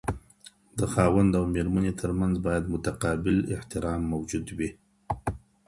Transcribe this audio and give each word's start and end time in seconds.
د 0.79 0.79
خاوند 0.93 1.31
او 1.39 1.43
ميرمني 1.55 1.93
تر 2.01 2.11
منځ 2.19 2.35
بايد 2.45 2.65
متقابل 2.73 3.37
احترام 3.55 4.01
موجود 4.13 4.45
وي. 4.57 4.69